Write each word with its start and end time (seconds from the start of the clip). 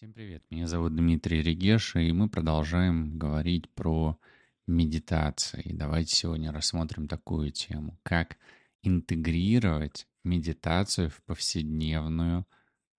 Всем 0.00 0.14
привет, 0.14 0.42
меня 0.48 0.66
зовут 0.66 0.96
Дмитрий 0.96 1.42
Регеша, 1.42 2.00
и 2.00 2.10
мы 2.10 2.30
продолжаем 2.30 3.18
говорить 3.18 3.68
про 3.68 4.18
медитации. 4.66 5.72
Давайте 5.74 6.16
сегодня 6.16 6.52
рассмотрим 6.52 7.06
такую 7.06 7.50
тему, 7.50 7.98
как 8.02 8.38
интегрировать 8.82 10.06
медитацию 10.24 11.10
в 11.10 11.22
повседневную 11.24 12.46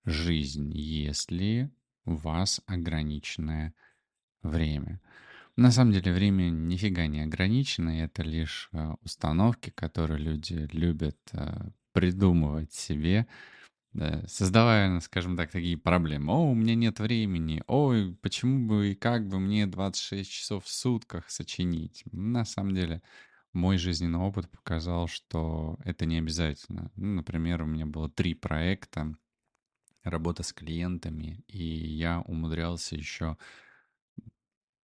жизнь, 0.05 0.71
если 0.77 1.71
у 2.05 2.13
вас 2.13 2.61
ограниченное 2.67 3.73
время. 4.43 5.01
На 5.55 5.71
самом 5.71 5.93
деле 5.93 6.13
время 6.13 6.51
нифига 6.51 7.07
не 7.07 7.21
ограничено, 7.21 7.89
это 8.03 8.21
лишь 8.21 8.69
э, 8.73 8.91
установки, 9.01 9.71
которые 9.71 10.19
люди 10.19 10.69
любят 10.71 11.17
э, 11.33 11.69
придумывать 11.93 12.73
себе, 12.73 13.25
да, 13.93 14.23
создавая, 14.27 14.99
скажем 15.01 15.35
так, 15.35 15.51
такие 15.51 15.77
проблемы. 15.77 16.31
О, 16.33 16.51
у 16.51 16.55
меня 16.55 16.75
нет 16.75 16.99
времени. 16.99 17.61
Ой, 17.67 18.15
почему 18.21 18.67
бы 18.67 18.91
и 18.91 18.95
как 18.95 19.27
бы 19.27 19.39
мне 19.39 19.67
26 19.67 20.31
часов 20.31 20.65
в 20.65 20.69
сутках 20.69 21.29
сочинить? 21.29 22.03
На 22.11 22.45
самом 22.45 22.73
деле, 22.73 23.01
мой 23.53 23.77
жизненный 23.77 24.19
опыт 24.19 24.49
показал, 24.49 25.07
что 25.07 25.77
это 25.83 26.05
не 26.05 26.19
обязательно. 26.19 26.91
Ну, 26.95 27.15
например, 27.15 27.63
у 27.63 27.65
меня 27.65 27.85
было 27.85 28.09
три 28.09 28.33
проекта, 28.33 29.13
работа 30.03 30.43
с 30.43 30.53
клиентами, 30.53 31.43
и 31.47 31.63
я 31.63 32.21
умудрялся 32.21 32.95
еще 32.95 33.37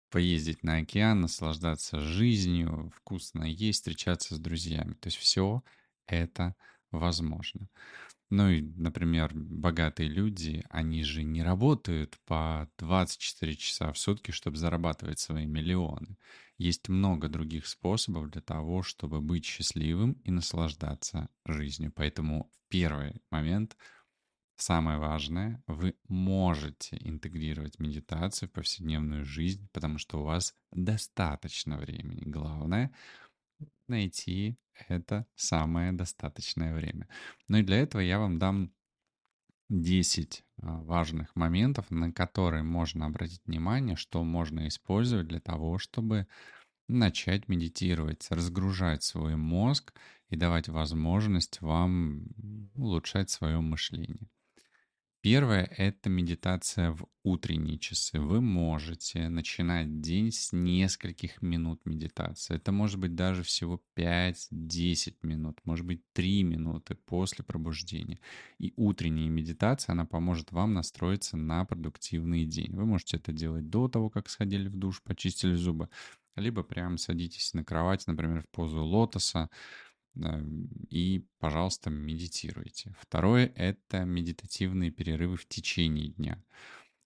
поездить 0.10 0.63
на 0.63 0.77
океан, 0.77 1.22
наслаждаться 1.22 1.99
жизнью, 1.99 2.91
вкусно 2.96 3.44
есть, 3.44 3.80
встречаться 3.80 4.35
с 4.35 4.40
друзьями. 4.40 4.94
То 4.94 5.08
есть 5.08 5.18
все 5.18 5.63
это 6.05 6.55
возможно. 6.91 7.68
Ну 8.36 8.50
и, 8.50 8.62
например, 8.64 9.32
богатые 9.36 10.10
люди, 10.10 10.66
они 10.72 11.04
же 11.04 11.22
не 11.22 11.44
работают 11.44 12.18
по 12.26 12.68
24 12.80 13.55
часа 13.55 13.94
в 13.94 13.98
сутки, 14.00 14.32
чтобы 14.32 14.58
зарабатывать 14.58 15.20
свои 15.20 15.46
миллионы. 15.46 16.18
Есть 16.57 16.90
много 16.90 17.30
других 17.30 17.68
способов 17.68 18.32
для 18.32 18.41
того, 18.41 18.82
чтобы 18.82 19.22
быть 19.22 19.46
счастливым 19.46 20.13
и 20.24 20.32
наслаждаться 20.32 21.30
жизнью. 21.46 21.94
Поэтому 21.96 22.49
в 22.55 22.70
первый 22.70 23.22
момент 23.30 23.77
самое 24.55 24.98
важное, 24.98 25.63
вы 25.68 25.96
можете 26.07 26.98
интегрировать 27.02 27.77
медитацию 27.77 28.50
в 28.50 28.54
повседневную 28.54 29.26
жизнь, 29.26 29.70
потому 29.74 30.00
что 30.00 30.22
у 30.22 30.24
вас 30.24 30.55
достаточно 30.72 31.77
времени. 31.77 32.24
Главное 32.26 32.91
найти 33.88 34.58
это 34.88 35.26
самое 35.36 35.92
достаточное 35.92 36.74
время. 36.74 37.08
Ну 37.48 37.58
и 37.58 37.64
для 37.64 37.78
этого 37.78 38.02
я 38.02 38.20
вам 38.20 38.40
дам 38.40 38.72
10 39.70 40.44
а, 40.62 40.82
важных 40.82 41.36
моментов, 41.36 41.90
на 41.90 42.12
которые 42.12 42.64
можно 42.64 43.06
обратить 43.06 43.41
внимание, 43.46 43.96
что 43.96 44.24
можно 44.24 44.68
использовать 44.68 45.28
для 45.28 45.40
того, 45.40 45.78
чтобы 45.78 46.28
начать 46.88 47.48
медитировать, 47.48 48.28
разгружать 48.30 49.04
свой 49.04 49.36
мозг 49.36 49.94
и 50.30 50.36
давать 50.36 50.68
возможность 50.68 51.62
вам 51.62 52.28
улучшать 52.76 53.30
свое 53.30 53.62
мышление. 53.62 54.30
Первое— 55.24 55.63
это 55.77 56.10
медитация 56.10 56.91
в 56.91 57.05
утренние 57.24 57.79
часы. 57.79 58.20
Вы 58.20 58.41
можете 58.41 59.29
начинать 59.29 60.02
день 60.02 60.34
с 60.34 60.52
нескольких 60.52 61.41
минут 61.41 61.85
медитации. 61.85 62.55
Это 62.57 62.74
может 62.74 62.99
быть 62.99 63.16
даже 63.16 63.41
всего 63.44 63.82
5-10 63.96 65.16
минут, 65.22 65.62
может 65.63 65.85
быть 65.85 66.01
3 66.12 66.44
минуты 66.44 66.96
после 66.96 67.46
пробуждения. 67.46 68.19
И 68.59 68.74
утренняя 68.75 69.29
медитация, 69.29 69.94
она 69.94 70.03
поможет 70.06 70.51
вам 70.51 70.74
настроиться 70.74 71.38
на 71.38 71.63
продуктивный 71.63 72.44
день. 72.44 72.75
Вы 72.75 72.85
можете 72.85 73.16
это 73.16 73.31
делать 73.31 73.69
до 73.69 73.88
того, 73.88 74.09
как 74.09 74.29
сходили 74.29 74.68
в 74.68 74.75
душ, 74.75 75.01
почистили 75.03 75.56
зубы, 75.56 75.88
либо 76.35 76.63
прямо 76.63 76.97
садитесь 76.97 77.53
на 77.53 77.63
кровать, 77.63 78.07
например, 78.07 78.41
в 78.41 78.50
позу 78.50 78.84
лотоса, 78.84 79.50
и, 80.16 81.25
пожалуйста, 81.40 81.90
медитируйте. 81.90 82.96
Второе— 83.00 83.51
это 83.56 84.03
медитативные 84.06 84.91
перерывы 84.91 85.38
в 85.38 85.47
течение 85.47 86.09
дня. 86.09 86.44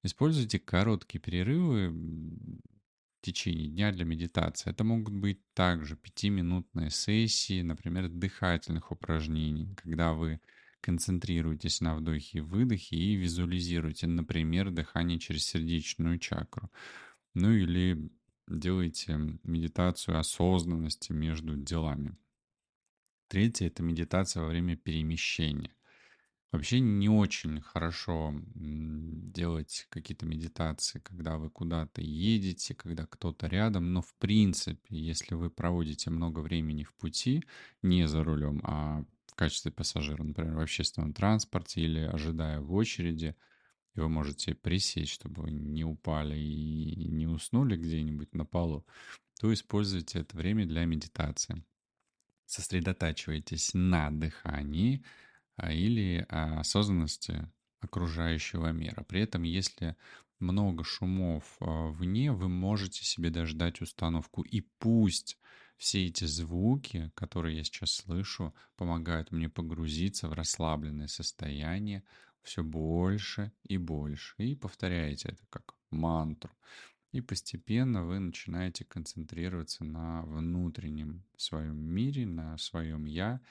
Используйте 0.04 0.60
короткие 0.60 1.20
перерывы 1.20 1.90
в 1.90 3.22
течение 3.22 3.68
дня 3.68 3.92
для 3.92 4.06
медитации. 4.06 4.70
Это 4.70 4.84
могут 4.84 5.14
быть 5.14 5.42
также 5.54 5.96
пятиминутные 5.96 6.90
сессии, 6.90 7.62
например, 7.62 8.10
дыхательных 8.10 8.92
упражнений, 8.92 9.74
когда 9.76 10.14
вы 10.14 10.40
концентрируетесь 10.82 11.82
на 11.82 11.96
вдохе 11.96 12.38
и 12.38 12.42
выдохе 12.42 12.96
и 12.96 13.16
визуализируете, 13.16 14.08
например, 14.08 14.70
дыхание 14.70 15.20
через 15.20 15.46
сердечную 15.46 16.20
чакру. 16.20 16.72
Ну 17.34 17.52
или 17.52 18.10
делаете 18.48 19.40
медитацию 19.44 20.20
осознанности 20.20 21.12
между 21.12 21.58
делами. 21.58 22.16
Третье— 23.28 23.68
это 23.68 23.84
медитация 23.84 24.44
во 24.44 24.50
время 24.50 24.78
перемещения. 24.78 25.72
Вообще 26.54 26.80
не 26.80 27.10
очень 27.10 27.60
хорошо 27.60 28.34
делать 28.56 29.86
какие-то 29.90 30.26
медитации, 30.26 31.00
когда 31.00 31.38
вы 31.38 31.50
куда-то 31.50 32.02
едете, 32.02 32.74
когда 32.74 33.06
кто-то 33.06 33.48
рядом, 33.48 33.92
но 33.92 34.02
в 34.02 34.16
принципе, 34.16 34.98
если 34.98 35.36
вы 35.36 35.50
проводите 35.50 36.10
много 36.10 36.40
времени 36.40 36.84
в 36.84 36.94
пути, 36.96 37.44
не 37.82 38.08
за 38.08 38.24
рулем, 38.24 38.62
а 38.64 39.04
в 39.26 39.36
качестве 39.36 39.74
пассажира, 39.74 40.24
например, 40.24 40.56
в 40.56 40.62
общественном 40.62 41.14
транспорте 41.14 41.82
или 41.82 42.00
ожидая 42.00 42.62
в 42.62 42.74
очереди, 42.74 43.36
и 43.96 44.00
вы 44.00 44.08
можете 44.08 44.56
присесть, 44.56 45.12
чтобы 45.12 45.44
вы 45.44 45.52
не 45.52 45.84
упали 45.84 46.40
и 46.40 47.10
не 47.10 47.28
уснули 47.28 47.76
где-нибудь 47.76 48.34
на 48.34 48.46
полу, 48.46 48.86
то 49.42 49.52
используйте 49.54 50.20
это 50.20 50.38
время 50.38 50.66
для 50.66 50.86
медитации 50.86 51.62
сосредотачиваетесь 52.48 53.72
на 53.74 54.10
дыхании 54.10 55.04
а, 55.56 55.72
или 55.72 56.26
а, 56.30 56.62
осознанности 56.62 57.50
окружающего 57.80 58.72
мира. 58.72 59.04
При 59.04 59.22
этом, 59.22 59.44
если 59.44 59.96
много 60.40 60.84
шумов 60.84 61.58
а, 61.60 61.90
вне, 61.90 62.32
вы 62.32 62.48
можете 62.48 63.04
себе 63.04 63.30
даже 63.30 63.56
дать 63.56 63.82
установку. 63.82 64.42
И 64.42 64.62
пусть 64.80 65.38
все 65.78 66.08
эти 66.08 66.26
звуки, 66.26 67.12
которые 67.16 67.58
я 67.58 67.64
сейчас 67.64 67.92
слышу, 67.92 68.56
помогают 68.76 69.32
мне 69.32 69.50
погрузиться 69.50 70.28
в 70.28 70.34
расслабленное 70.34 71.08
состояние 71.08 72.04
все 72.42 72.64
больше 72.64 73.52
и 73.64 73.78
больше. 73.78 74.36
И 74.38 74.56
повторяете 74.56 75.30
это 75.30 75.46
как 75.50 75.76
мантру. 75.92 76.52
И 77.12 77.22
постепенно 77.22 78.06
вы 78.06 78.20
начинаете 78.20 78.86
концентрироваться 78.86 79.84
на 79.84 80.24
внутреннем 80.24 81.24
своем 81.38 81.78
мире, 81.78 82.26
на 82.26 82.58
своем 82.58 83.06
«я», 83.06 83.42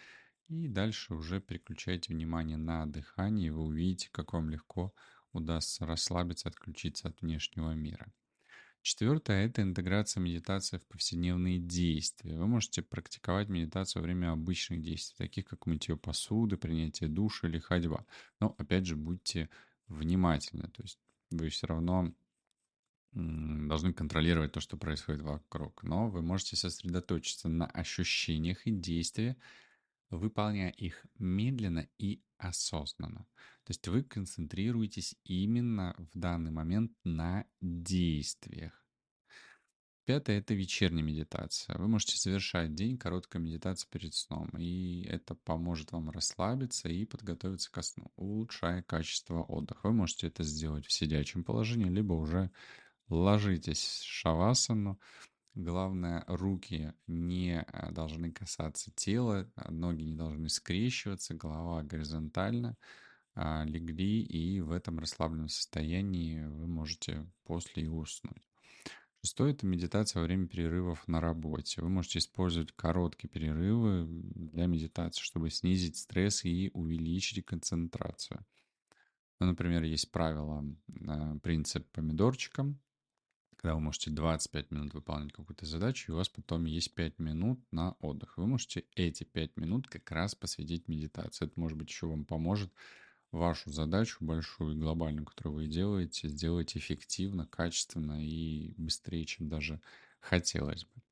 и 0.49 0.69
дальше 0.69 1.15
уже 1.15 1.41
переключайте 1.41 2.13
внимание 2.15 2.57
на 2.57 2.87
дыхание, 2.87 3.49
и 3.49 3.51
вы 3.51 3.63
увидите, 3.65 4.09
как 4.13 4.33
вам 4.33 4.49
легко 4.49 4.95
удастся 5.33 5.87
расслабиться, 5.87 6.49
отключиться 6.49 7.09
от 7.09 7.21
внешнего 7.21 7.73
мира. 7.73 8.13
Четвертое– 8.83 9.47
это 9.47 9.63
интеграция 9.63 10.21
медитации 10.21 10.79
в 10.79 10.87
повседневные 10.87 11.59
действия. 11.59 12.39
Вы 12.39 12.47
можете 12.47 12.83
практиковать 12.83 13.49
медитацию 13.49 14.01
во 14.01 14.07
время 14.07 14.31
обычных 14.31 14.81
действий, 14.81 15.17
таких 15.19 15.47
как 15.47 15.67
мытье 15.67 15.97
посуды, 15.97 16.57
принятие 16.57 17.09
душа 17.09 17.49
или 17.49 17.59
ходьба. 17.59 18.07
Но, 18.39 18.55
опять 18.59 18.87
же, 18.87 18.95
будьте 18.95 19.51
внимательны. 19.89 20.69
То 20.69 20.83
есть 20.83 21.01
вы 21.33 21.49
все 21.49 21.67
равно 21.67 22.15
должны 23.17 23.95
контролировать 23.95 24.53
то, 24.53 24.61
что 24.61 24.77
происходит 24.77 25.23
вокруг. 25.23 25.83
Но 25.83 26.09
вы 26.09 26.23
можете 26.23 26.57
сосредоточиться 26.57 27.49
на 27.49 27.67
ощущениях 27.67 28.67
и 28.67 28.71
действиях, 28.71 29.37
выполняя 30.11 30.71
их 30.71 31.07
медленно 31.19 31.89
и 31.99 32.23
осознанно. 32.37 33.27
То 33.65 33.71
есть 33.71 33.89
вы 33.89 34.03
концентрируетесь 34.03 35.17
именно 35.25 35.95
в 35.99 36.19
данный 36.19 36.51
момент 36.51 36.93
на 37.05 37.47
действиях. 37.61 38.87
Пятое– 40.05 40.39
это 40.39 40.55
вечерняя 40.55 41.03
медитация. 41.03 41.77
Вы 41.79 41.89
можете 41.89 42.17
совершать 42.17 42.77
день 42.77 42.97
короткой 42.97 43.41
медитации 43.41 43.89
перед 43.91 44.15
сном, 44.15 44.51
и 44.57 45.03
это 45.03 45.35
поможет 45.35 45.91
вам 45.91 46.11
расслабиться 46.11 46.89
и 46.89 47.05
подготовиться 47.07 47.73
ко 47.73 47.83
сну, 47.83 48.13
улучшая 48.15 48.83
качество 48.83 49.43
отдыха. 49.43 49.89
Вы 49.89 49.95
можете 49.95 50.29
это 50.29 50.45
сделать 50.45 50.87
в 50.87 50.93
сидячем 50.93 51.43
положении, 51.43 51.91
либо 51.91 52.13
уже 52.13 52.53
ложитесь 53.09 54.01
шавасану. 54.03 54.99
Главное, 55.55 56.25
руки 56.27 56.93
не 57.07 57.65
э, 57.67 57.91
должны 57.93 58.31
касаться 58.31 58.91
тела, 58.95 59.51
ноги 59.69 60.03
не 60.03 60.15
должны 60.15 60.49
скрещиваться, 60.49 61.35
голова 61.35 61.83
горизонтально. 61.83 62.77
А, 63.39 63.65
легли, 63.65 64.23
и 64.23 64.61
в 64.63 64.73
этом 64.73 64.99
расслабленном 64.99 65.49
состоянии 65.49 66.47
вы 66.47 66.67
можете 66.67 67.31
после 67.45 67.85
и 67.85 67.87
уснуть. 67.87 68.49
Шестое– 69.23 69.53
это 69.55 69.67
медитация 69.67 70.21
во 70.21 70.27
время 70.27 70.47
перерывов 70.47 71.07
на 71.07 71.21
работе. 71.21 71.83
Вы 71.83 71.91
можете 71.91 72.21
использовать 72.21 72.73
короткие 72.73 73.29
перерывы 73.29 74.07
для 74.09 74.67
медитации, 74.67 75.21
чтобы 75.21 75.51
снизить 75.51 75.99
стресс 75.99 76.47
и 76.47 76.71
увеличить 76.73 77.45
концентрацию. 77.45 78.43
Ну, 79.39 79.49
например, 79.49 79.83
есть 79.83 80.11
правило, 80.11 80.65
э, 80.89 81.39
принцип 81.43 81.87
помидорчика, 81.93 82.75
когда 83.57 83.75
вы 83.75 83.81
можете 83.81 84.11
25 84.11 84.71
минут 84.71 84.95
выполнять 84.95 85.33
какую-то 85.33 85.67
задачу, 85.67 86.13
и 86.13 86.15
у 86.15 86.19
вас 86.19 86.29
потом 86.29 86.65
есть 86.67 86.95
5 86.95 87.19
минут 87.19 87.61
на 87.73 87.93
отдых. 88.01 88.37
Вы 88.37 88.47
можете 88.47 88.85
эти 88.95 89.25
5 89.25 89.57
минут 89.57 89.89
как 89.89 90.11
раз 90.11 90.35
посвятить 90.35 90.89
медитации. 90.89 91.47
Это, 91.47 91.59
может 91.59 91.77
быть, 91.79 91.89
еще 91.89 92.07
вам 92.07 92.25
поможет 92.25 92.73
вашу 93.33 93.71
задачу 93.71 94.19
большую 94.21 94.75
и 94.75 94.79
глобальную, 94.79 95.27
которую 95.27 95.57
вы 95.57 95.67
делаете, 95.67 96.29
сделать 96.29 96.77
эффективно, 96.77 97.47
качественно 97.47 98.25
и 98.25 98.75
быстрее, 98.77 99.25
чем 99.25 99.49
даже 99.49 99.81
хотелось 100.21 100.85
бы. 100.85 101.03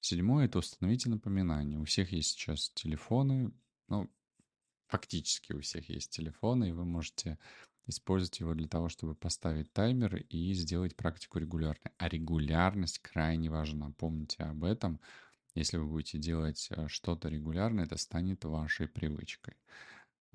Седьмое– 0.00 0.44
это 0.46 0.58
установите 0.58 1.10
напоминания. 1.10 1.78
У 1.78 1.84
всех 1.84 2.12
есть 2.12 2.30
сейчас 2.30 2.70
телефоны, 2.70 3.52
ну, 3.88 4.10
фактически 4.86 5.52
у 5.52 5.60
всех 5.60 5.88
есть 5.88 6.10
телефоны, 6.10 6.70
и 6.70 6.72
вы 6.72 6.84
можете 6.84 7.38
использовать 7.90 8.40
его 8.40 8.54
для 8.54 8.68
того, 8.68 8.88
чтобы 8.88 9.14
поставить 9.14 9.72
таймер 9.72 10.16
и 10.16 10.52
сделать 10.54 10.96
практику 10.96 11.38
регулярной. 11.38 11.92
А 11.98 12.08
регулярность 12.08 12.98
крайне 13.00 13.50
важна. 13.50 13.92
Помните 13.98 14.42
об 14.42 14.64
этом. 14.64 15.00
Если 15.54 15.76
вы 15.76 15.86
будете 15.86 16.18
делать 16.18 16.68
э, 16.70 16.88
что-то 16.88 17.28
регулярно, 17.28 17.82
это 17.82 17.96
станет 17.96 18.44
вашей 18.44 18.88
привычкой. 18.88 19.54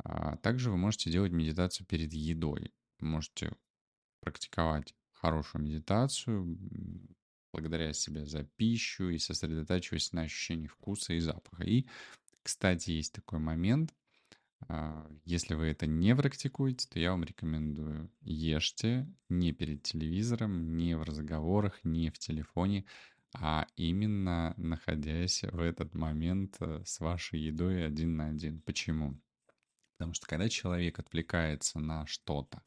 А 0.04 0.38
также 0.38 0.72
вы 0.72 0.78
можете 0.78 1.10
делать 1.10 1.32
медитацию 1.32 1.88
перед 1.88 2.14
едой. 2.14 2.74
можете 3.00 3.52
практиковать 4.20 4.94
хорошую 5.12 5.64
медитацию, 5.64 6.58
благодаря 7.54 7.94
себе 7.94 8.26
за 8.26 8.44
пищу 8.44 9.10
и 9.10 9.18
сосредотачиваясь 9.18 10.12
на 10.12 10.24
ощущении 10.24 10.68
вкуса 10.68 11.14
и 11.14 11.20
запаха. 11.20 11.64
И, 11.64 11.86
кстати, 12.44 12.92
есть 12.92 13.14
такой 13.14 13.40
момент. 13.40 13.94
А, 14.68 15.08
если 15.26 15.54
вы 15.54 15.66
это 15.66 15.86
не 15.86 16.16
практикуете, 16.16 16.88
то 16.90 17.00
я 17.00 17.12
вам 17.12 17.24
рекомендую 17.24 18.12
ешьте 18.22 19.08
не 19.30 19.52
перед 19.52 19.84
телевизором, 19.84 20.76
не 20.76 20.96
в 20.96 21.04
разговорах, 21.04 21.80
не 21.84 22.10
в 22.10 22.18
телефоне, 22.18 22.86
а 23.34 23.68
именно 23.76 24.54
находясь 24.58 25.44
в 25.44 25.60
этот 25.60 25.94
момент 25.94 26.56
э, 26.62 26.82
с 26.86 27.00
вашей 27.00 27.40
едой 27.40 27.86
один 27.86 28.16
на 28.16 28.30
один. 28.30 28.62
Почему? 28.62 29.20
Потому 29.98 30.14
что 30.14 30.28
когда 30.28 30.50
человек 30.50 31.00
отвлекается 31.00 31.80
на 31.80 32.06
что-то, 32.06 32.64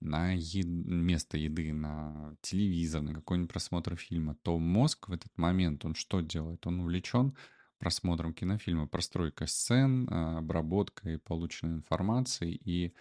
на 0.00 0.32
е... 0.32 0.62
место 0.64 1.36
еды, 1.36 1.72
на 1.72 2.36
телевизор, 2.40 3.02
на 3.02 3.14
какой-нибудь 3.14 3.50
просмотр 3.50 3.96
фильма, 3.96 4.34
то 4.42 4.58
мозг 4.58 5.08
в 5.08 5.12
этот 5.12 5.36
момент, 5.36 5.84
он 5.84 5.94
что 5.94 6.20
делает? 6.20 6.66
Он 6.66 6.80
увлечен 6.80 7.36
просмотром 7.78 8.34
кинофильма, 8.34 8.86
простройкой 8.86 9.48
сцен, 9.48 10.08
а, 10.10 10.38
обработкой 10.38 11.18
полученной 11.18 11.76
информации 11.76 12.54
и 12.54 12.94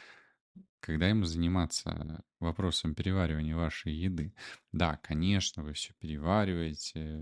когда 0.80 1.10
ему 1.10 1.26
заниматься 1.26 2.24
вопросом 2.40 2.96
переваривания 2.96 3.56
вашей 3.56 3.94
еды. 3.94 4.34
Да, 4.72 4.98
конечно, 4.98 5.64
вы 5.64 5.74
все 5.74 5.94
перевариваете, 6.00 7.20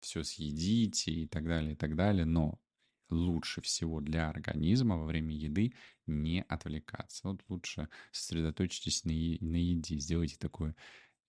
все 0.00 0.24
съедите 0.24 1.12
и 1.12 1.26
так 1.26 1.46
далее, 1.46 1.72
и 1.72 1.76
так 1.76 1.94
далее, 1.94 2.24
но 2.24 2.58
лучше 3.08 3.60
всего 3.60 4.00
для 4.00 4.28
организма 4.28 4.96
во 4.96 5.04
время 5.04 5.34
еды 5.36 5.74
не 6.06 6.42
отвлекаться. 6.42 7.28
Вот 7.28 7.42
лучше 7.48 7.88
сосредоточьтесь 8.10 9.04
на, 9.04 9.12
на 9.12 9.56
еде, 9.56 9.98
сделайте 9.98 10.36
такую 10.38 10.74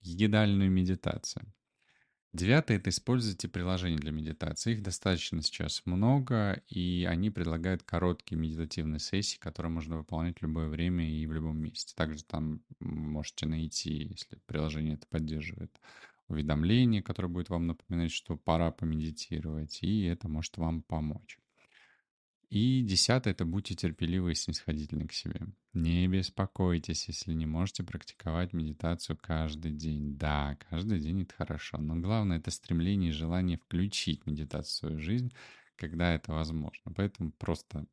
едальную 0.02 0.72
медитацию. 0.72 1.54
Девятое– 2.34 2.78
это 2.80 2.90
используйте 2.90 3.48
приложения 3.48 3.98
для 3.98 4.12
медитации. 4.12 4.74
Их 4.74 4.82
достаточно 4.82 5.44
сейчас 5.44 5.84
много, 5.86 6.64
и 6.68 7.08
они 7.08 7.30
предлагают 7.30 7.84
короткие 7.84 8.40
медитативные 8.40 9.00
сессии, 9.00 9.38
которые 9.38 9.72
можно 9.72 9.98
выполнять 9.98 10.40
в 10.40 10.42
любое 10.42 10.68
время 10.68 11.08
и 11.08 11.28
в 11.28 11.32
любом 11.32 11.60
месте. 11.60 11.94
Также 11.96 12.24
там 12.24 12.64
можете 12.80 13.46
найти, 13.46 13.94
если 13.94 14.40
приложение 14.48 14.96
это 14.96 15.06
поддерживает, 15.08 15.80
уведомление, 16.28 17.04
которое 17.04 17.28
будет 17.28 17.50
вам 17.50 17.68
напоминать, 17.68 18.12
что 18.12 18.36
пора 18.36 18.72
помедитировать, 18.72 19.84
и 19.84 20.06
это 20.06 20.28
может 20.28 20.58
вам 20.58 20.82
помочь. 20.82 21.38
И 22.54 22.84
десятое– 22.84 23.34
это 23.34 23.46
будьте 23.46 23.74
терпеливы 23.74 24.34
и 24.34 24.36
снисходительны 24.36 25.08
к 25.08 25.14
себе. 25.14 25.48
Не 25.74 26.08
беспокойтесь, 26.08 27.08
если 27.08 27.34
не 27.34 27.48
можете 27.48 27.82
практиковать 27.82 28.54
медитацию 28.54 29.18
каждый 29.18 29.72
день. 29.72 30.16
Да, 30.20 30.56
каждый 30.70 31.00
день 31.00 31.24
это 31.24 31.34
хорошо, 31.34 31.80
но 31.80 31.96
главное– 31.96 32.38
это 32.40 32.52
стремление 32.52 33.10
и 33.10 33.12
желание 33.12 33.58
включить 33.58 34.28
медитацию 34.28 34.70
в 34.70 34.78
свою 34.78 35.00
жизнь, 35.00 35.34
когда 35.78 36.14
это 36.14 36.32
возможно. 36.32 36.94
Поэтому 36.96 37.32
просто 37.32 37.88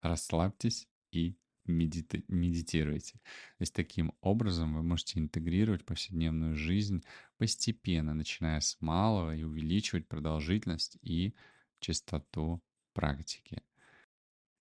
расслабьтесь 0.00 0.86
и 1.10 1.36
медити- 1.66 2.24
медитируйте. 2.28 3.14
То 3.14 3.62
есть 3.62 3.74
таким 3.74 4.14
образом 4.20 4.76
вы 4.76 4.84
можете 4.84 5.18
интегрировать 5.18 5.84
повседневную 5.84 6.54
жизнь 6.54 7.02
постепенно, 7.36 8.14
начиная 8.14 8.60
с 8.60 8.80
малого 8.80 9.34
и 9.34 9.42
увеличивать 9.42 10.06
продолжительность 10.06 10.98
и 11.02 11.34
частоту 11.80 12.62
практики. 12.92 13.60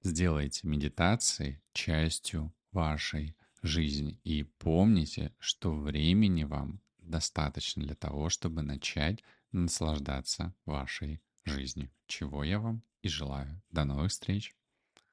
Сделайте 0.04 0.68
медитации 0.68 1.62
частью 1.74 2.52
вашей 2.72 3.36
жизни 3.62 4.20
и 4.24 4.44
помните, 4.44 5.32
что 5.38 5.76
времени 5.76 6.44
вам 6.44 6.82
достаточно 6.98 7.84
для 7.84 7.96
того, 7.96 8.30
чтобы 8.30 8.64
начать 8.64 9.24
наслаждаться 9.52 10.56
вашей 10.66 11.22
жизнью, 11.44 11.92
чего 12.08 12.44
я 12.44 12.60
вам 12.60 12.82
и 13.04 13.10
желаю. 13.10 13.62
До 13.70 13.86
новых 13.86 14.12
встреч! 14.12 14.56